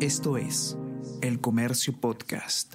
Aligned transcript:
Esto 0.00 0.36
es 0.36 0.76
El 1.22 1.40
Comercio 1.40 1.98
Podcast. 1.98 2.74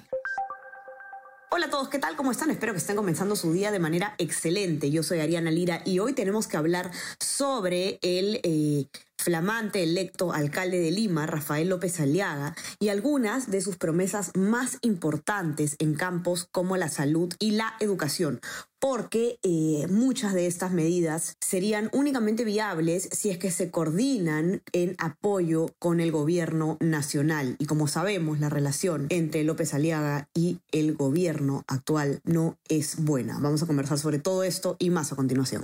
Hola 1.52 1.66
a 1.66 1.70
todos, 1.70 1.88
¿qué 1.88 2.00
tal? 2.00 2.16
¿Cómo 2.16 2.32
están? 2.32 2.50
Espero 2.50 2.72
que 2.72 2.80
estén 2.80 2.96
comenzando 2.96 3.36
su 3.36 3.52
día 3.52 3.70
de 3.70 3.78
manera 3.78 4.16
excelente. 4.18 4.90
Yo 4.90 5.04
soy 5.04 5.20
Ariana 5.20 5.52
Lira 5.52 5.82
y 5.84 6.00
hoy 6.00 6.14
tenemos 6.14 6.48
que 6.48 6.56
hablar 6.56 6.90
sobre 7.20 8.00
el 8.02 8.40
eh, 8.42 8.86
flamante 9.18 9.84
electo 9.84 10.32
alcalde 10.32 10.80
de 10.80 10.90
Lima, 10.90 11.26
Rafael 11.26 11.68
López 11.68 12.00
Aliaga, 12.00 12.56
y 12.80 12.88
algunas 12.88 13.48
de 13.48 13.60
sus 13.60 13.76
promesas 13.76 14.32
más 14.34 14.78
importantes 14.80 15.76
en 15.78 15.94
campos 15.94 16.48
como 16.50 16.76
la 16.76 16.88
salud 16.88 17.32
y 17.38 17.52
la 17.52 17.74
educación, 17.78 18.40
porque 18.82 19.38
eh, 19.44 19.86
muchas 19.88 20.34
de 20.34 20.48
estas 20.48 20.72
medidas 20.72 21.36
serían 21.40 21.88
únicamente 21.92 22.44
viables 22.44 23.08
si 23.12 23.30
es 23.30 23.38
que 23.38 23.52
se 23.52 23.70
coordinan 23.70 24.60
en 24.72 24.96
apoyo 24.98 25.68
con 25.78 26.00
el 26.00 26.10
gobierno 26.10 26.78
nacional. 26.80 27.54
Y 27.60 27.66
como 27.66 27.86
sabemos, 27.86 28.40
la 28.40 28.48
relación 28.48 29.06
entre 29.10 29.44
López 29.44 29.72
Aliaga 29.72 30.26
y 30.34 30.58
el 30.72 30.94
gobierno 30.94 31.62
actual 31.68 32.20
no 32.24 32.58
es 32.68 32.96
buena. 33.04 33.38
Vamos 33.38 33.62
a 33.62 33.66
conversar 33.66 34.00
sobre 34.00 34.18
todo 34.18 34.42
esto 34.42 34.74
y 34.80 34.90
más 34.90 35.12
a 35.12 35.16
continuación. 35.16 35.62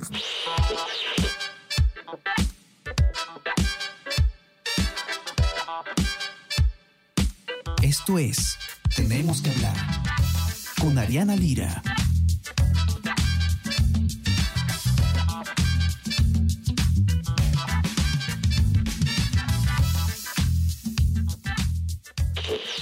Esto 7.82 8.18
es 8.20 8.56
Tenemos 8.94 9.42
que 9.42 9.50
hablar 9.50 9.74
con 10.80 10.96
Ariana 10.98 11.34
Lira. 11.34 11.82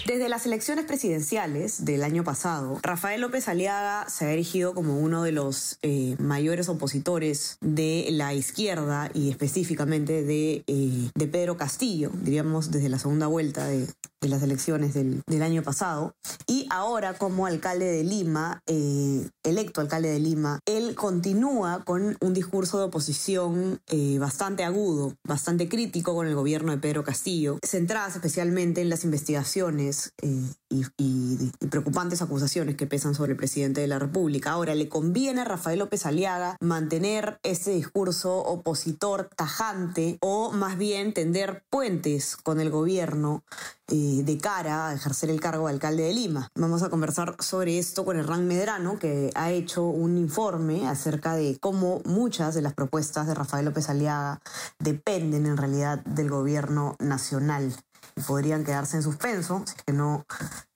Desde 0.07 0.29
las 0.29 0.47
elecciones 0.47 0.85
presidenciales 0.85 1.85
del 1.85 2.05
año 2.05 2.23
pasado, 2.23 2.79
Rafael 2.81 3.23
López 3.23 3.49
Aliaga 3.49 4.09
se 4.09 4.27
ha 4.27 4.33
erigido 4.33 4.73
como 4.73 5.01
uno 5.01 5.25
de 5.25 5.33
los 5.33 5.81
eh, 5.83 6.15
mayores 6.21 6.69
opositores 6.69 7.59
de 7.61 8.07
la 8.13 8.33
izquierda 8.33 9.11
y 9.15 9.31
específicamente 9.31 10.23
de, 10.23 10.63
eh, 10.69 11.11
de 11.13 11.27
Pedro 11.27 11.57
Castillo, 11.57 12.13
diríamos 12.23 12.71
desde 12.71 12.89
la 12.89 13.01
segunda 13.01 13.27
vuelta 13.27 13.67
de, 13.67 13.89
de 14.27 14.31
las 14.31 14.43
elecciones 14.43 14.95
del, 14.95 15.23
del, 15.27 15.43
año 15.43 15.63
pasado. 15.63 16.15
Y 16.47 16.67
ahora 16.71 17.15
como 17.15 17.47
alcalde 17.47 17.87
de 17.87 18.05
Lima, 18.05 18.61
eh, 18.67 19.29
electo 19.45 19.81
alcalde 19.81 20.11
de 20.11 20.19
Lima, 20.19 20.61
él 20.67 20.95
continúa 20.95 21.83
con 21.85 22.17
un 22.21 22.35
discurso 22.35 22.79
de 22.79 22.85
oposición 22.85 23.81
eh, 23.89 24.19
bastante 24.19 24.65
agudo, 24.65 25.15
bastante 25.25 25.69
crítico 25.69 26.15
con 26.15 26.27
el 26.27 26.35
gobierno 26.35 26.73
de 26.73 26.79
Pedro 26.79 27.05
Castillo, 27.05 27.59
centradas 27.65 28.17
especialmente 28.17 28.81
en 28.81 28.91
las 28.91 29.05
investigaciones 29.05 30.13
eh, 30.23 30.43
y, 30.69 30.83
y, 30.97 31.53
y, 31.61 31.67
preocupantes 31.69 32.23
acusaciones 32.23 32.77
que 32.77 32.87
pesan 32.87 33.15
sobre 33.15 33.33
el 33.33 33.39
presidente 33.39 33.81
de 33.81 33.87
la 33.87 33.99
República. 33.99 34.51
Ahora, 34.51 34.75
¿le 34.75 34.89
conviene 34.89 35.43
a 35.43 35.45
Rafael 35.45 35.79
López 35.79 36.07
Aliaga 36.07 36.57
mantener 36.61 37.39
ese 37.43 37.73
discurso 37.73 38.39
opositor 38.39 39.31
tajante 39.37 40.19
o 40.21 40.53
más 40.53 40.77
bien 40.79 41.15
tender 41.15 41.63
puentes 41.71 42.37
con 42.37 42.61
el 42.61 42.71
gobierno? 42.71 43.45
De 43.89 44.39
cara 44.43 44.89
a 44.89 44.95
ejercer 44.95 45.31
el 45.31 45.41
cargo 45.41 45.69
de 45.69 45.75
alcalde 45.75 46.03
de 46.03 46.13
Lima. 46.13 46.49
Vamos 46.57 46.83
a 46.83 46.91
conversar 46.91 47.37
sobre 47.39 47.79
esto 47.79 48.05
con 48.05 48.19
Hernán 48.19 48.49
Medrano, 48.49 48.99
que 48.99 49.31
ha 49.37 49.53
hecho 49.53 49.85
un 49.85 50.19
informe 50.19 50.89
acerca 50.89 51.35
de 51.37 51.57
cómo 51.61 52.03
muchas 52.05 52.57
de 52.57 52.63
las 52.63 52.75
propuestas 52.75 53.29
de 53.29 53.35
Rafael 53.35 53.65
López 53.65 53.89
Aliaga 53.89 54.41
dependen 54.81 55.47
en 55.47 55.57
realidad 55.57 56.05
del 56.05 56.31
gobierno 56.31 56.97
nacional 56.99 57.73
y 58.17 58.23
podrían 58.23 58.65
quedarse 58.65 58.97
en 58.97 59.03
suspenso 59.03 59.63
si 59.67 59.75
que 59.85 59.93
no 59.93 60.25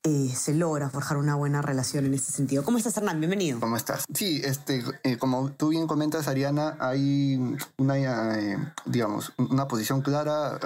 eh, 0.04 0.32
se 0.34 0.54
logra 0.54 0.90
forjar 0.90 1.16
una 1.16 1.34
buena 1.34 1.62
relación 1.62 2.04
en 2.04 2.14
este 2.14 2.32
sentido. 2.32 2.64
¿Cómo 2.64 2.78
estás, 2.78 2.96
Hernán? 2.96 3.18
Bienvenido. 3.18 3.60
¿Cómo 3.60 3.76
estás? 3.76 4.04
Sí, 4.14 4.40
este, 4.44 4.84
eh, 5.02 5.16
como 5.16 5.50
tú 5.50 5.68
bien 5.70 5.86
comentas, 5.86 6.28
Ariana, 6.28 6.76
hay 6.78 7.56
una, 7.78 8.38
eh, 8.38 8.58
digamos, 8.84 9.32
una 9.36 9.66
posición 9.66 10.02
clara 10.02 10.58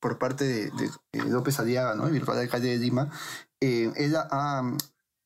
por 0.00 0.18
parte 0.18 0.44
de, 0.44 0.70
de, 0.70 0.90
de 1.12 1.30
López 1.30 1.58
Aliaga, 1.58 1.94
¿no? 1.94 2.06
el 2.06 2.12
virtual 2.12 2.38
alcalde 2.38 2.70
de 2.70 2.78
Lima, 2.78 3.10
eh, 3.60 3.92
ha, 4.14 4.62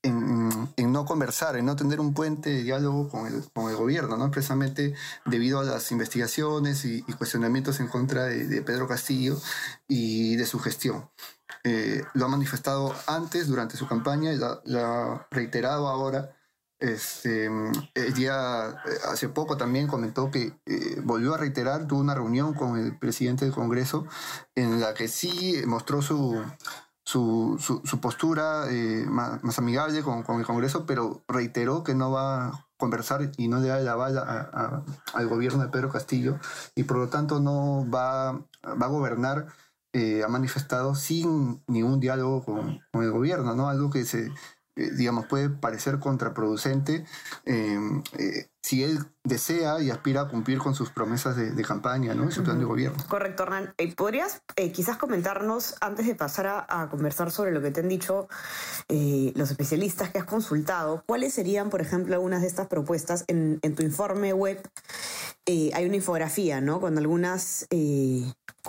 en, 0.02 0.68
en, 0.76 0.92
no 0.92 1.04
conversar, 1.04 1.56
en 1.56 1.66
no 1.66 1.76
tener 1.76 2.00
un 2.00 2.14
puente 2.14 2.50
de 2.50 2.62
diálogo 2.62 3.08
con 3.08 3.26
el, 3.26 3.44
con 3.52 3.70
el 3.70 3.76
gobierno, 3.76 4.16
¿no? 4.16 4.30
precisamente 4.30 4.94
debido 5.26 5.60
a 5.60 5.64
las 5.64 5.90
investigaciones 5.92 6.84
y, 6.84 7.04
y 7.06 7.12
cuestionamientos 7.12 7.80
en 7.80 7.88
contra 7.88 8.24
de, 8.24 8.46
de, 8.46 8.62
Pedro 8.62 8.88
Castillo 8.88 9.38
y 9.86 10.36
de 10.36 10.46
su 10.46 10.58
gestión. 10.58 11.08
Eh, 11.64 12.02
lo 12.14 12.24
ha 12.24 12.28
manifestado 12.28 12.94
antes, 13.06 13.46
durante 13.46 13.76
su 13.76 13.86
campaña, 13.86 14.32
y 14.32 14.38
lo 14.38 14.80
ha 14.80 15.28
reiterado 15.30 15.86
ahora 15.88 16.34
este, 16.82 17.47
el 17.94 18.15
día, 18.15 18.75
hace 19.09 19.28
poco 19.28 19.56
también 19.56 19.87
comentó 19.87 20.32
que 20.32 20.53
eh, 20.66 21.00
volvió 21.04 21.34
a 21.34 21.38
reiterar, 21.38 21.87
tuvo 21.87 22.00
una 22.00 22.16
reunión 22.16 22.54
con 22.54 22.76
el 22.76 22.98
presidente 22.98 23.44
del 23.44 23.54
Congreso 23.54 24.04
en 24.56 24.81
la 24.81 24.93
que 24.93 25.06
sí 25.06 25.62
mostró 25.65 26.03
su, 26.03 26.43
su, 27.04 27.56
su, 27.60 27.82
su 27.84 28.00
postura 28.00 28.65
eh, 28.69 29.04
más, 29.06 29.44
más, 29.44 29.60
amigable 29.60 30.03
con, 30.03 30.25
con, 30.25 30.41
el 30.41 30.47
Congreso, 30.47 30.84
pero 30.84 31.22
reiteró 31.28 31.84
que 31.84 31.94
no 31.94 32.10
va 32.10 32.48
a 32.48 32.69
conversar 32.76 33.31
y 33.37 33.47
no 33.47 33.60
le 33.60 33.69
da 33.69 33.78
la 33.78 33.94
bala 33.94 34.22
a, 34.22 34.41
a, 34.41 34.84
al 35.14 35.28
gobierno 35.28 35.62
de 35.62 35.69
Pedro 35.69 35.88
Castillo 35.88 36.41
y 36.75 36.82
por 36.82 36.97
lo 36.97 37.09
tanto 37.09 37.38
no 37.38 37.88
va, 37.88 38.32
va 38.32 38.87
a 38.87 38.88
gobernar, 38.88 39.47
eh, 39.93 40.25
ha 40.25 40.28
manifestado 40.28 40.97
sin 40.97 41.62
ningún 41.69 42.00
diálogo 42.00 42.44
con, 42.44 42.81
con 42.93 43.04
el 43.04 43.12
gobierno, 43.12 43.54
¿no? 43.54 43.69
algo 43.69 43.88
que 43.88 44.04
se 44.04 44.26
eh, 44.26 44.32
digamos, 44.74 45.26
puede 45.26 45.50
parecer 45.50 45.98
contraproducente 45.98 47.04
eh, 47.44 47.78
eh, 48.18 48.48
si 48.62 48.84
él 48.84 49.04
desea 49.24 49.80
y 49.80 49.90
aspira 49.90 50.22
a 50.22 50.28
cumplir 50.28 50.58
con 50.58 50.74
sus 50.74 50.90
promesas 50.90 51.36
de, 51.36 51.50
de 51.50 51.64
campaña, 51.64 52.14
¿no? 52.14 52.30
Su 52.30 52.44
plan 52.44 52.58
de 52.58 52.64
gobierno. 52.64 53.02
Correcto, 53.08 53.42
Hernán. 53.42 53.74
¿Podrías 53.96 54.42
quizás 54.72 54.96
comentarnos, 54.96 55.74
antes 55.80 56.06
de 56.06 56.14
pasar 56.14 56.46
a, 56.46 56.66
a, 56.68 56.88
conversar 56.88 57.30
sobre 57.30 57.50
lo 57.50 57.60
que 57.60 57.70
te 57.70 57.80
han 57.80 57.88
dicho 57.88 58.28
los 58.88 59.50
especialistas 59.50 60.10
que 60.10 60.18
has 60.18 60.24
consultado, 60.24 61.02
cuáles 61.06 61.34
serían, 61.34 61.70
por 61.70 61.80
ejemplo, 61.80 62.14
algunas 62.14 62.42
de 62.42 62.46
estas 62.46 62.68
propuestas 62.68 63.24
en, 63.26 63.58
en 63.62 63.74
tu 63.74 63.82
informe 63.82 64.32
web? 64.32 64.60
hay 65.46 65.84
una 65.84 65.96
infografía, 65.96 66.60
¿no? 66.60 66.80
Con 66.80 66.96
algunas 66.98 67.66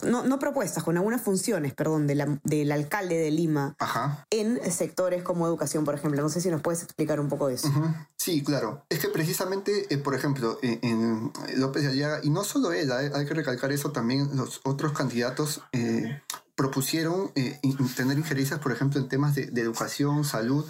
no, 0.02 0.24
no, 0.24 0.40
propuestas, 0.40 0.84
con 0.84 0.98
algunas 0.98 1.22
funciones, 1.22 1.74
perdón, 1.74 2.08
de 2.08 2.16
la, 2.16 2.40
del 2.44 2.72
alcalde 2.72 3.16
de 3.16 3.30
Lima 3.30 3.76
Ajá. 3.78 4.26
en 4.32 4.60
sectores 4.72 5.22
como 5.22 5.46
educación, 5.46 5.86
por 5.86 5.94
ejemplo. 5.94 6.22
No 6.22 6.30
sé 6.30 6.42
si 6.42 6.50
nos 6.50 6.62
puedes 6.62 6.82
explicar 6.82 7.20
un 7.20 7.30
poco 7.30 7.48
de 7.48 7.56
eso. 7.56 7.68
Uh 7.68 7.72
-huh. 7.72 8.08
Sí, 8.18 8.44
claro. 8.44 8.86
Es 8.90 9.00
que 9.00 9.10
precisamente, 9.10 9.83
eh, 9.90 9.98
por 9.98 10.16
ejemplo, 10.16 10.60
en, 10.62 11.32
López 11.56 11.84
de 11.84 11.90
Aliaga, 11.90 12.20
y 12.24 12.30
no 12.30 12.44
solo 12.44 12.72
él, 12.72 12.92
hay, 12.92 13.26
que 13.26 13.34
recalcar 13.34 13.72
eso, 13.72 13.92
también 13.92 14.36
los 14.36 14.62
otros 14.64 14.94
candidatos 14.94 15.62
eh, 15.72 16.22
propusieron 16.56 17.32
eh, 17.36 17.60
tener 17.96 18.18
injerencias, 18.18 18.60
por 18.60 18.72
ejemplo, 18.72 19.00
en 19.00 19.08
temas 19.08 19.36
de, 19.36 19.44
educación, 19.62 20.24
salud 20.24 20.66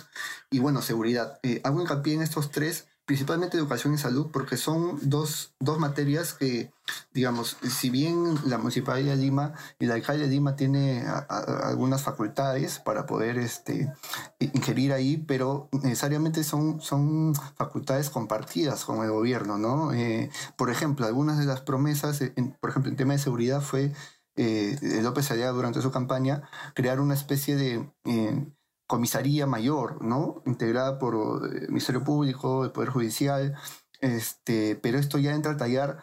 y, 0.50 0.60
bueno, 0.60 0.82
seguridad. 0.82 1.40
Hago 1.64 1.82
hincapié 1.82 2.14
en 2.14 2.22
estos 2.22 2.52
tres 2.52 2.88
principalmente 3.06 3.58
educación 3.58 3.94
y 3.94 3.98
salud, 3.98 4.30
porque 4.32 4.56
son 4.56 4.98
dos, 5.02 5.54
dos 5.60 5.78
materias 5.78 6.34
que, 6.34 6.72
digamos, 7.14 7.58
si 7.62 7.90
bien 7.90 8.36
la 8.46 8.58
Municipalidad 8.58 9.16
de 9.16 9.22
Lima 9.22 9.54
y 9.78 9.88
la 9.88 9.96
alcalde 9.96 10.24
de 10.24 10.30
Lima 10.30 10.56
tiene 10.56 11.06
algunas 11.30 12.04
facultades 12.04 12.80
para 12.80 13.06
poder 13.06 13.38
este, 13.38 13.92
ingerir 14.40 14.94
ahí, 14.94 15.18
pero 15.18 15.70
necesariamente 15.84 16.44
son, 16.44 16.80
son 16.80 17.36
facultades 17.58 18.10
compartidas 18.10 18.86
con 18.86 19.04
el 19.04 19.12
gobierno, 19.12 19.58
¿no? 19.58 19.94
Eh, 19.94 20.30
por 20.56 20.70
ejemplo, 20.70 21.06
algunas 21.06 21.38
de 21.38 21.46
las 21.46 21.62
promesas, 21.62 22.22
en, 22.22 22.58
por 22.62 22.70
ejemplo, 22.70 22.90
en 22.90 22.98
tema 22.98 23.14
de 23.14 23.20
seguridad 23.20 23.62
fue 23.62 23.92
eh, 24.36 24.78
López 25.02 25.30
Aliaga 25.30 25.52
durante 25.52 25.82
su 25.82 25.92
campaña 25.92 26.44
crear 26.74 27.00
una 27.00 27.14
especie 27.14 27.56
de... 27.56 27.92
Eh, 28.06 28.46
comisaría 28.94 29.48
mayor, 29.48 30.04
¿no? 30.04 30.44
Integrada 30.46 31.00
por 31.00 31.16
el 31.52 31.68
Ministerio 31.70 32.04
Público, 32.04 32.64
el 32.64 32.72
Poder 32.72 32.90
Judicial, 32.90 33.56
este, 34.02 34.76
pero 34.76 35.00
esto 35.00 35.18
ya 35.18 35.34
entra 35.34 35.54
a 35.54 35.58
tallar 35.58 35.98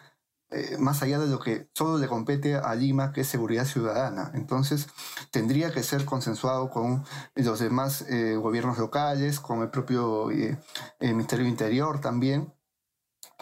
eh, 0.49 0.75
más 0.77 1.01
allá 1.01 1.17
de 1.17 1.27
lo 1.27 1.39
que 1.39 1.69
solo 1.73 1.97
le 1.99 2.09
compete 2.09 2.55
a 2.55 2.75
Lima, 2.75 3.13
que 3.13 3.21
es 3.21 3.27
seguridad 3.27 3.63
ciudadana. 3.63 4.31
Entonces, 4.33 4.87
tendría 5.31 5.71
que 5.71 5.83
ser 5.83 6.03
consensuado 6.03 6.69
con 6.69 7.05
los 7.35 7.59
demás 7.59 8.01
eh, 8.09 8.35
gobiernos 8.35 8.77
locales, 8.77 9.39
con 9.39 9.61
el 9.61 9.69
propio 9.69 10.29
eh, 10.29 10.57
Ministerio 10.99 11.47
Interior 11.47 12.01
también. 12.01 12.53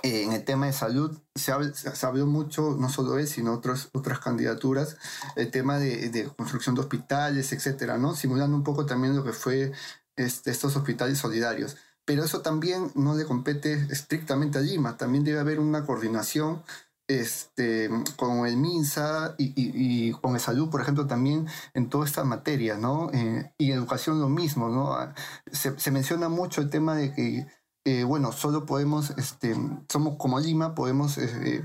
Eh, 0.04 0.24
en 0.24 0.32
el 0.34 0.44
tema 0.44 0.66
de 0.66 0.74
salud 0.74 1.18
se, 1.36 1.52
habla, 1.52 1.74
se, 1.74 2.06
habló 2.06 2.26
mucho, 2.26 2.78
no 2.80 2.90
solo 2.90 3.18
él, 3.18 3.28
sino 3.28 3.54
otros, 3.54 3.90
otras 3.94 4.20
candidaturas, 4.20 4.98
el 5.36 5.52
tema 5.52 5.78
de, 5.78 6.10
de, 6.10 6.26
construcción 6.28 6.76
de 6.76 6.82
hospitales, 6.82 7.52
etcétera, 7.52 7.98
¿no? 7.98 8.16
Simulando 8.16 8.56
un 8.56 8.64
poco 8.64 8.86
también 8.86 9.16
lo 9.16 9.24
que 9.24 9.34
fue 9.34 9.72
este, 10.16 10.52
estos 10.52 10.76
hospitales 10.76 11.18
solidarios. 11.18 11.78
Pero 12.06 12.24
eso 12.24 12.42
también 12.42 12.92
no 12.96 13.16
le 13.16 13.26
compete 13.26 13.74
estrictamente 13.92 14.58
a 14.58 14.62
Lima, 14.62 14.98
también 14.98 15.24
debe 15.24 15.40
haber 15.40 15.60
una 15.60 15.86
coordinación 15.86 16.64
este, 17.10 17.90
con 18.18 18.46
el 18.46 18.56
MINSA 18.56 19.36
y, 19.38 20.12
con 20.14 20.36
el 20.36 20.40
salud, 20.40 20.70
por 20.70 20.82
ejemplo, 20.82 21.08
también 21.08 21.48
en 21.74 21.90
toda 21.90 22.06
esta 22.06 22.24
materia, 22.24 22.78
¿no? 22.78 23.10
Eh, 23.12 23.52
y 23.58 23.72
educación 23.72 24.20
lo 24.20 24.30
mismo, 24.30 24.70
¿no? 24.70 24.94
Ah, 24.94 25.16
se, 25.52 25.92
menciona 25.92 26.30
mucho 26.30 26.62
el 26.62 26.70
tema 26.70 26.96
de 26.96 27.14
que, 27.14 27.48
eh, 27.86 28.04
bueno, 28.04 28.32
solo 28.32 28.66
podemos, 28.66 29.12
este, 29.12 29.56
somos 29.88 30.18
como 30.18 30.40
Lima, 30.40 30.76
podemos 30.76 31.18
eh, 31.18 31.64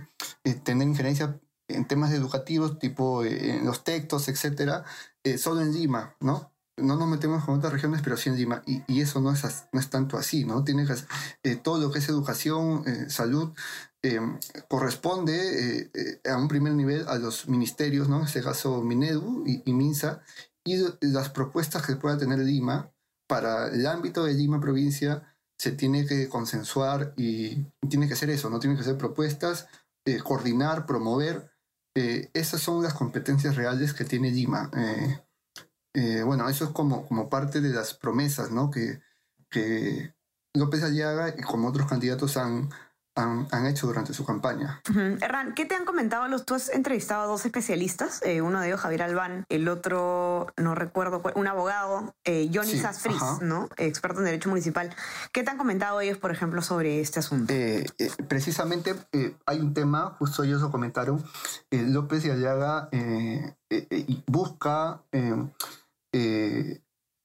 tener 0.63 0.89
injerencia 0.89 1.41
en 1.69 1.87
temas 1.87 2.13
educativos, 2.13 2.79
tipo 2.79 3.25
en 3.25 3.65
los 3.65 3.85
textos, 3.85 4.29
etcétera, 4.29 4.85
solo 5.39 5.63
en 5.63 5.73
Lima, 5.73 6.15
¿no? 6.21 6.53
no 6.77 6.97
nos 6.97 7.09
metemos 7.09 7.45
con 7.45 7.57
otras 7.57 7.73
regiones, 7.73 8.03
pero 8.03 8.17
sí 8.17 8.29
en 8.29 8.37
Lima. 8.37 8.63
Y, 8.67 8.83
y 8.87 9.01
eso 9.01 9.21
no 9.21 9.33
es, 9.33 9.43
no 9.73 9.81
es 9.81 9.91
tanto 9.91 10.19
así, 10.19 10.45
¿no? 10.45 10.65
Tiene 10.65 10.85
que, 11.43 11.57
todo 11.57 11.79
lo 11.79 11.91
que 11.91 12.01
es 12.01 12.09
educación, 12.09 12.85
salud, 13.09 13.53
eh, 14.05 14.21
corresponde 14.69 15.91
eh, 15.95 16.31
a 16.31 16.37
un 16.37 16.47
primer 16.47 16.75
nivel 16.75 17.09
a 17.09 17.17
los 17.17 17.49
ministerios, 17.49 18.07
¿no? 18.07 18.19
en 18.19 18.27
este 18.27 18.43
caso 18.43 18.83
Minedu 18.83 19.45
y, 19.47 19.73
MINSA, 19.73 20.21
y 20.63 20.77
las 21.01 21.31
propuestas 21.31 21.87
que 21.87 21.97
pueda 21.97 22.19
tener 22.19 22.39
Lima 22.41 22.93
para 23.27 23.69
el 23.69 23.87
ámbito 23.87 24.25
de 24.25 24.35
Lima 24.35 24.61
provincia 24.61 25.34
se 25.65 25.73
tiene 25.73 26.05
que 26.07 26.29
consensuar 26.29 27.15
y, 27.17 27.65
tiene 27.89 28.07
que 28.07 28.13
hacer 28.13 28.29
eso, 28.29 28.51
no 28.51 28.59
tiene 28.59 28.77
que 28.77 28.83
hacer 28.83 28.99
propuestas, 28.99 29.67
eh, 30.05 30.19
coordinar, 30.19 30.85
promover. 30.85 31.51
esas 31.95 32.61
son 32.61 32.83
las 32.83 32.93
competencias 32.93 33.57
reales 33.57 33.95
que 33.95 34.05
tiene 34.05 34.31
Lima. 34.31 34.71
bueno, 36.27 36.49
eso 36.49 36.65
es 36.65 36.71
como, 36.71 37.07
como 37.07 37.31
parte 37.31 37.61
de 37.61 37.71
las 37.71 37.95
promesas 37.95 38.51
¿no? 38.51 38.71
que, 38.71 39.01
que 39.49 40.15
López 40.55 40.83
Aliaga 40.83 41.35
y 41.39 41.43
como 41.43 41.69
otros 41.69 41.89
candidatos 41.89 42.37
han, 42.37 42.69
han, 43.17 43.67
hecho 43.67 43.87
durante 43.87 44.13
su 44.13 44.25
campaña. 44.25 44.81
Hernán, 45.21 45.55
¿qué 45.55 45.65
te 45.65 45.75
han 45.75 45.85
comentado 45.85 46.27
los? 46.29 46.45
Tú 46.45 46.55
has 46.55 46.69
entrevistado 46.69 47.23
a 47.23 47.27
dos 47.27 47.47
especialistas, 47.47 48.21
eh, 48.23 48.43
uno 48.43 48.61
de 48.61 48.69
ellos 48.69 48.81
Javier 48.81 49.03
Albán, 49.03 49.45
el 49.49 49.69
otro, 49.69 50.53
no 50.57 50.75
recuerdo, 50.75 51.23
un 51.35 51.47
abogado, 51.47 52.15
eh, 52.25 52.51
Johnny 52.53 52.73
sí, 52.73 53.11
¿no? 53.41 53.69
Experto 53.77 54.19
en 54.19 54.27
Derecho 54.27 54.49
Municipal. 54.49 54.95
¿Qué 55.33 55.43
te 55.43 55.51
han 55.51 55.59
comentado 55.59 56.01
ellos, 56.01 56.19
por 56.19 56.31
ejemplo, 56.31 56.63
sobre 56.63 57.01
este 57.01 57.21
asunto? 57.21 57.53
Eh, 57.53 57.87
precisamente 58.29 58.95
hay 59.47 59.61
un 59.61 59.75
tema, 59.75 60.17
justo 60.19 60.43
ellos 60.43 60.61
lo 60.61 60.71
comentaron, 60.71 61.25
López 61.71 62.25
y 62.25 62.31
Aliaga 62.31 62.89
busca 64.27 65.03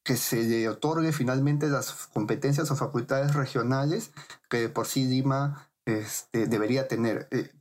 que 0.09 0.17
se 0.17 0.43
le 0.43 0.67
otorgue 0.67 1.11
finalmente 1.11 1.67
las 1.67 2.07
competencias 2.13 2.71
o 2.71 2.75
facultades 2.75 3.35
regionales 3.35 4.11
que 4.49 4.67
por 4.67 4.87
sí 4.87 5.05
Lima 5.05 5.68
este, 5.97 6.47
debería 6.47 6.87
tener. 6.87 7.27
Eh, 7.31 7.51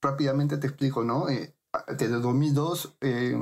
rápidamente 0.00 0.58
te 0.58 0.66
explico, 0.66 1.04
¿no? 1.04 1.28
Eh, 1.28 1.54
desde 1.88 2.14
el 2.14 2.22
2002 2.22 2.96
eh, 3.02 3.36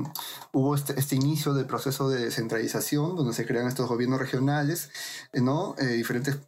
hubo 0.52 0.74
este, 0.74 0.98
este, 0.98 1.16
inicio 1.16 1.54
del 1.54 1.66
proceso 1.66 2.08
de 2.08 2.24
descentralización, 2.24 3.14
donde 3.14 3.32
se 3.32 3.46
crean 3.46 3.68
estos 3.68 3.88
gobiernos 3.88 4.18
regionales, 4.18 4.90
¿no? 5.32 5.76
diferentes 5.78 6.40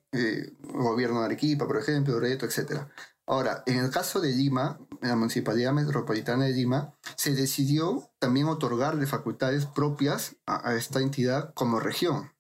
gobiernos 0.61 1.21
de 1.21 1.27
Arequipa, 1.27 1.67
por 1.67 1.79
ejemplo, 1.79 2.15
Loreto, 2.15 2.47
etc. 2.47 2.83
Ahora, 3.27 3.63
en 3.67 3.79
el 3.79 3.91
caso 3.91 4.21
de 4.21 4.33
Lima, 4.33 4.81
en 5.03 5.09
la 5.09 5.17
Municipalidad 5.17 5.73
Metropolitana 5.73 6.47
de 6.47 6.53
Lima, 6.53 6.95
se 7.17 7.35
decidió 7.35 8.11
también 8.19 8.49
otorgarle 8.49 9.07
facultades 9.07 9.67
propias 9.67 10.37
a 10.47 10.75
esta 10.75 11.01
entidad 11.01 11.55
como 11.55 11.79
región. 11.79 12.33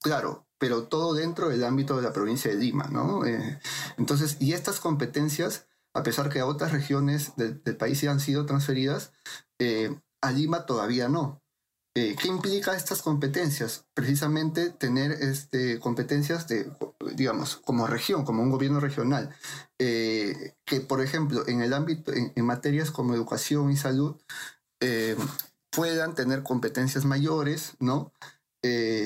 Claro, 0.00 0.46
pero 0.58 0.84
todo 0.84 1.14
dentro 1.14 1.48
del 1.48 1.64
ámbito 1.64 1.96
de 1.96 2.02
la 2.02 2.12
provincia 2.12 2.50
de 2.50 2.56
Lima, 2.56 2.88
¿no? 2.90 3.24
Eh, 3.24 3.60
entonces, 3.96 4.36
y 4.40 4.52
estas 4.52 4.80
competencias, 4.80 5.66
a 5.94 6.02
pesar 6.02 6.28
que 6.28 6.40
a 6.40 6.46
otras 6.46 6.72
regiones 6.72 7.34
del, 7.36 7.60
país 7.76 7.98
se 7.98 8.08
han 8.08 8.20
sido 8.20 8.46
transferidas, 8.46 9.12
eh, 9.58 9.96
a 10.20 10.32
Lima 10.32 10.66
todavía 10.66 11.08
no. 11.08 11.42
Eh, 11.96 12.14
¿Qué 12.20 12.28
implica 12.28 12.76
estas 12.76 13.02
competencias? 13.02 13.86
Precisamente 13.94 14.70
tener 14.70 15.10
este, 15.12 15.80
competencias 15.80 16.46
de, 16.46 16.70
digamos, 17.16 17.56
como 17.56 17.88
región, 17.88 18.24
como 18.24 18.42
un 18.42 18.50
gobierno 18.50 18.78
regional, 18.78 19.34
que 19.78 20.80
por 20.86 21.00
ejemplo 21.00 21.46
en 21.48 21.62
el 21.62 21.72
ámbito, 21.72 22.12
en 22.12 22.44
materias 22.44 22.90
como 22.90 23.14
educación 23.14 23.70
y 23.72 23.76
salud, 23.76 24.16
puedan 25.70 26.14
tener 26.14 26.42
competencias 26.42 27.04
mayores, 27.04 27.74
¿no? 27.80 28.12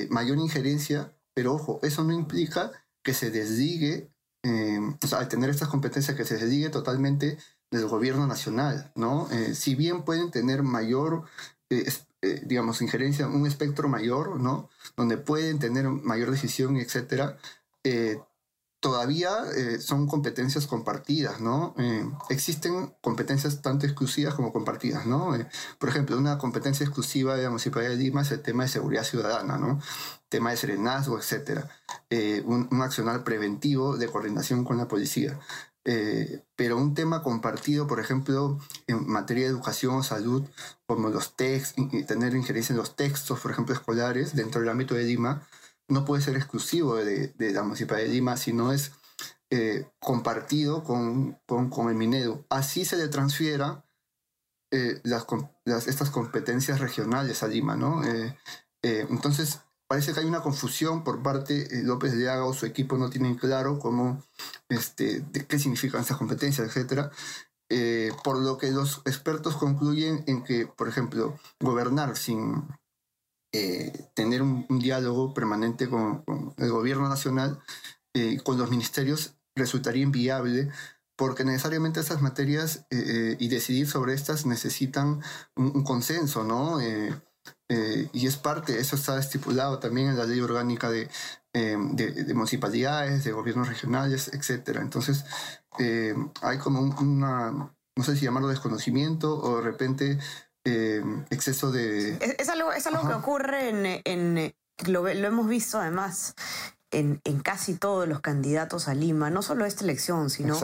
Mayor 0.09 0.37
injerencia 0.37 1.13
pero 1.33 1.53
ojo, 1.53 1.79
eso 1.83 2.03
no 2.03 2.13
implica 2.13 2.71
que 3.03 3.13
se 3.13 3.31
desligue, 3.31 4.11
eh, 4.43 4.79
o 5.03 5.07
sea, 5.07 5.19
al 5.19 5.27
tener 5.27 5.49
estas 5.49 5.67
competencias, 5.67 6.15
que 6.15 6.25
se 6.25 6.37
desligue 6.37 6.69
totalmente 6.69 7.37
del 7.71 7.87
gobierno 7.87 8.27
nacional, 8.27 8.91
¿no? 8.95 9.29
Eh, 9.31 9.55
si 9.55 9.75
bien 9.75 10.03
pueden 10.03 10.31
tener 10.31 10.63
mayor, 10.63 11.23
eh, 11.69 11.91
digamos, 12.43 12.81
injerencia, 12.81 13.27
un 13.27 13.47
espectro 13.47 13.89
mayor, 13.89 14.39
¿no? 14.39 14.69
Donde 14.95 15.17
pueden 15.17 15.59
tener 15.59 15.89
mayor 15.89 16.31
decisión, 16.31 16.77
etcétera, 16.77 17.37
todavía 18.83 19.29
eh, 19.55 19.79
son 19.79 20.07
competencias 20.07 20.67
compartidas, 20.67 21.39
¿no? 21.39 21.73
Eh, 21.77 22.05
existen 22.29 22.93
competencias 22.99 23.61
tanto 23.61 23.85
exclusivas 23.85 24.33
como 24.33 24.51
compartidas, 24.51 25.05
¿no? 25.05 25.37
Eh, 25.37 25.47
por 25.79 25.87
ejemplo, 25.87 26.17
una 26.17 26.37
competencia 26.37 26.83
exclusiva 26.83 27.37
de 27.37 27.43
la 27.43 27.49
Municipalidad 27.49 27.91
de 27.91 27.95
Lima 27.95 28.23
es 28.23 28.31
el 28.31 28.41
tema 28.41 28.63
de 28.63 28.69
seguridad 28.69 29.05
ciudadana, 29.05 29.57
¿no? 29.57 29.79
Tema 30.27 30.51
de 30.51 30.57
serenazgo, 30.57 31.17
etc. 31.17 31.63
Un, 32.45 32.67
un, 32.69 32.81
accionar 32.81 33.23
preventivo 33.23 33.95
de 33.95 34.07
coordinación 34.07 34.65
con 34.65 34.77
la 34.77 34.89
policía. 34.89 35.39
pero 36.55 36.77
un 36.77 36.93
tema 36.93 37.23
compartido, 37.23 37.87
por 37.87 37.99
ejemplo, 37.99 38.59
en 38.87 39.07
materia 39.07 39.45
de 39.45 39.49
educación 39.51 39.95
o 39.95 40.03
salud, 40.03 40.43
como 40.85 41.09
los 41.09 41.35
textos, 41.37 41.85
tener 42.07 42.35
injerencia 42.35 42.73
en 42.73 42.79
los 42.79 42.95
textos, 42.97 43.39
por 43.39 43.51
ejemplo, 43.51 43.73
escolares, 43.73 44.35
dentro 44.35 44.59
del 44.59 44.69
ámbito 44.69 44.95
de 44.95 45.03
Lima, 45.05 45.47
no 45.87 46.05
puede 46.05 46.21
ser 46.21 46.35
exclusivo 46.35 46.95
de, 46.95 47.33
la 47.37 47.63
Municipalidad 47.63 48.07
de 48.07 48.13
Lima, 48.13 48.37
sino 48.37 48.71
es 48.71 48.91
eh, 49.49 49.87
compartido 49.99 50.83
con, 50.83 51.39
con, 51.45 51.89
el 51.89 51.95
Minedo. 51.95 52.45
Así 52.49 52.85
se 52.85 52.97
le 52.97 53.07
transfiera 53.07 53.85
eh, 54.71 55.01
las, 55.03 55.87
estas 55.87 56.09
competencias 56.09 56.79
regionales 56.79 57.43
a 57.43 57.47
Lima, 57.47 57.75
¿no? 57.75 58.03
Eh, 58.03 58.35
entonces, 58.81 59.59
parece 59.87 60.13
que 60.13 60.21
hay 60.21 60.25
una 60.25 60.41
confusión 60.41 61.03
por 61.03 61.21
parte 61.21 61.65
de 61.65 61.83
López 61.83 62.17
de 62.17 62.29
Haga 62.29 62.45
o 62.45 62.53
su 62.53 62.65
equipo 62.65 62.97
no 62.97 63.09
tienen 63.09 63.35
claro 63.35 63.79
cómo, 63.79 64.23
este, 64.69 65.25
qué 65.47 65.59
significan 65.59 66.01
esas 66.01 66.17
competencias, 66.17 66.75
etc. 66.75 67.11
por 68.23 68.39
lo 68.39 68.57
que 68.57 68.71
los 68.71 69.01
expertos 69.05 69.55
concluyen 69.55 70.23
en 70.27 70.43
que, 70.43 70.67
por 70.67 70.89
ejemplo, 70.89 71.37
gobernar 71.59 72.17
sin, 72.17 72.67
eh, 73.55 74.09
tener 74.15 74.41
un, 74.41 74.65
diálogo 74.79 75.31
permanente 75.35 75.87
con, 75.87 76.23
el 76.57 76.71
gobierno 76.71 77.07
nacional, 77.07 77.59
eh, 78.15 78.39
con 78.43 78.57
los 78.57 78.71
ministerios, 78.71 79.35
resultaría 79.55 80.01
inviable 80.01 80.69
porque 81.15 81.45
necesariamente 81.45 81.99
estas 81.99 82.23
materias 82.23 82.87
eh, 82.89 83.37
y 83.39 83.49
decidir 83.49 83.87
sobre 83.87 84.15
estas 84.15 84.47
necesitan 84.47 85.21
un, 85.55 85.83
consenso, 85.83 86.43
¿no? 86.43 86.79
y 86.81 88.27
es 88.27 88.37
parte, 88.37 88.79
eso 88.79 88.95
está 88.95 89.19
estipulado 89.19 89.77
también 89.77 90.09
en 90.09 90.17
la 90.17 90.25
ley 90.25 90.39
orgánica 90.39 90.89
de, 90.89 91.07
de, 91.53 92.33
municipalidades, 92.33 93.23
de 93.23 93.31
gobiernos 93.31 93.67
regionales, 93.67 94.31
etc. 94.33 94.79
Entonces, 94.81 95.25
hay 96.41 96.57
como 96.57 96.81
una, 96.81 97.51
no 97.95 98.03
sé 98.03 98.15
si 98.15 98.25
llamarlo 98.25 98.49
desconocimiento 98.49 99.39
o 99.39 99.57
de 99.57 99.63
repente 99.63 100.19
Em, 100.65 101.25
exceso 101.29 101.71
de... 101.71 102.17
Es, 102.39 102.47
algo, 102.49 102.71
es 102.71 102.87
algo 102.87 103.07
que 103.07 103.13
ocurre 103.13 103.69
en... 103.69 104.01
en 104.05 104.55
lo, 104.87 105.01
lo, 105.01 105.27
hemos 105.27 105.47
visto 105.47 105.79
además 105.79 106.35
en, 106.91 107.21
en, 107.25 107.39
casi 107.41 107.75
todos 107.75 108.07
los 108.07 108.21
candidatos 108.21 108.87
a 108.87 108.93
Lima, 108.93 109.29
no 109.29 109.41
solo 109.41 109.65
esta 109.65 109.83
elección, 109.83 110.29
sino 110.29 110.57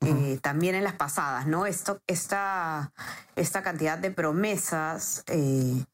eh, 0.00 0.38
también 0.40 0.74
en 0.74 0.84
las 0.84 0.94
pasadas, 0.94 1.46
¿no? 1.46 1.66
Esto, 1.66 2.00
esta, 2.06 2.92
esta 3.36 3.62
cantidad 3.62 3.98
de 3.98 4.10
promesas 4.10 5.24
eh, 5.26 5.84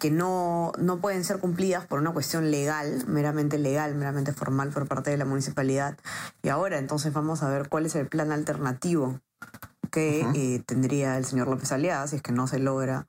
que 0.00 0.10
no, 0.10 0.72
no 0.78 1.00
pueden 1.00 1.24
ser 1.24 1.38
cumplidas 1.38 1.86
por 1.86 1.98
una 2.00 2.12
cuestión 2.12 2.50
legal, 2.50 3.04
meramente 3.06 3.58
legal, 3.58 3.94
meramente 3.94 4.32
formal 4.32 4.70
por 4.70 4.88
parte 4.88 5.10
de 5.10 5.16
la 5.16 5.24
municipalidad. 5.24 5.96
Y 6.42 6.48
ahora 6.48 6.78
entonces 6.78 7.12
vamos 7.12 7.42
a 7.42 7.48
ver 7.48 7.68
cuál 7.68 7.86
es 7.86 7.94
el 7.94 8.08
plan 8.08 8.32
alternativo 8.32 9.20
que 9.92 10.26
eh, 10.34 10.62
tendría 10.66 11.18
el 11.18 11.24
señor 11.24 11.48
López 11.48 11.70
Aliaga 11.70 12.06
si 12.08 12.16
es 12.16 12.22
que 12.22 12.32
no 12.32 12.48
se 12.48 12.58
logra 12.58 13.06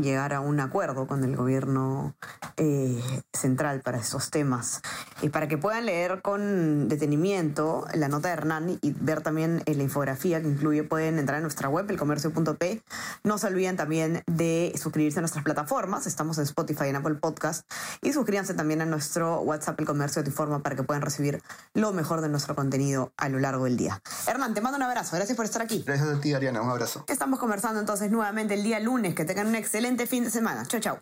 llegar 0.00 0.32
a 0.32 0.40
un 0.40 0.60
acuerdo 0.60 1.06
con 1.06 1.24
el 1.24 1.36
gobierno 1.36 2.14
eh, 2.56 3.02
central 3.32 3.80
para 3.80 3.98
estos 3.98 4.30
temas. 4.30 4.80
Y 5.22 5.28
para 5.30 5.48
que 5.48 5.58
puedan 5.58 5.86
leer 5.86 6.22
con 6.22 6.88
detenimiento 6.88 7.86
la 7.94 8.08
nota 8.08 8.28
de 8.28 8.34
Hernán 8.34 8.78
y 8.80 8.92
ver 8.92 9.22
también 9.22 9.62
la 9.66 9.82
infografía 9.82 10.40
que 10.40 10.48
incluye, 10.48 10.82
pueden 10.82 11.18
entrar 11.18 11.38
a 11.38 11.40
nuestra 11.40 11.68
web, 11.68 11.90
elcomercio.p. 11.90 12.82
No 13.24 13.38
se 13.38 13.46
olviden 13.46 13.76
también 13.76 14.22
de 14.26 14.72
suscribirse 14.80 15.18
a 15.18 15.22
nuestras 15.22 15.44
plataformas. 15.44 16.06
Estamos 16.06 16.38
en 16.38 16.44
Spotify, 16.44 16.88
en 16.88 16.96
Apple 16.96 17.14
Podcast. 17.14 17.70
Y 18.02 18.12
suscríbanse 18.12 18.54
también 18.54 18.80
a 18.80 18.86
nuestro 18.86 19.40
WhatsApp, 19.40 19.78
El 19.80 19.86
Comercio 19.86 20.22
de 20.22 20.28
Informa, 20.28 20.60
para 20.60 20.76
que 20.76 20.82
puedan 20.82 21.02
recibir 21.02 21.42
lo 21.74 21.92
mejor 21.92 22.20
de 22.20 22.28
nuestro 22.28 22.54
contenido 22.54 23.12
a 23.16 23.28
lo 23.28 23.38
largo 23.38 23.64
del 23.64 23.76
día. 23.76 24.00
Hernán, 24.26 24.54
te 24.54 24.60
mando 24.60 24.76
un 24.76 24.82
abrazo. 24.82 25.16
Gracias 25.16 25.36
por 25.36 25.44
estar 25.44 25.62
aquí. 25.62 25.82
Gracias 25.86 26.08
a 26.08 26.20
ti, 26.20 26.34
Ariana. 26.34 26.62
Un 26.62 26.70
abrazo. 26.70 27.04
Estamos 27.08 27.38
conversando 27.38 27.80
entonces 27.80 28.10
nuevamente 28.10 28.54
el 28.54 28.62
día 28.62 28.80
lunes. 28.80 29.14
Que 29.14 29.24
tengan 29.24 29.46
un 29.46 29.54
excelente 29.66 30.06
fin 30.06 30.22
de 30.22 30.30
semana. 30.30 30.64
Chao, 30.64 30.80
chao. 30.80 30.98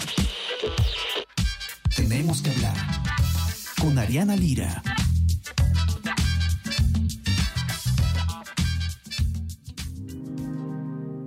Tenemos 1.94 2.40
que 2.40 2.50
hablar 2.50 2.74
con 3.78 3.98
Ariana 3.98 4.36
Lira. 4.36 4.82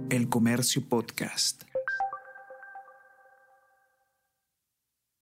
El 0.10 0.30
Comercio 0.30 0.82
Podcast. 0.90 1.64